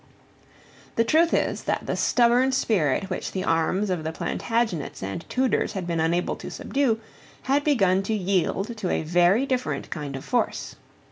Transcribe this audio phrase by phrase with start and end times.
[0.95, 5.73] The truth is that the stubborn spirit which the arms of the Plantagenets and Tudors
[5.73, 6.99] had been unable to subdue
[7.43, 10.75] had begun to yield to a very different kind of force.